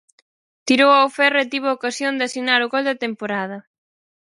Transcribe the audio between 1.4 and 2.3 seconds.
e tivo a ocasión de